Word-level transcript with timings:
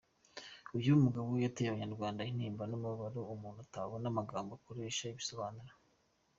Uyu 0.77 1.01
mugabo 1.03 1.29
yateye 1.45 1.67
abanyarwanda 1.69 2.27
intimba 2.31 2.63
n’umubabaro 2.67 3.21
Umuntu 3.35 3.59
atabona 3.65 4.05
amagambo 4.09 4.51
akoresha 4.53 5.01
abisobanura. 5.11 5.73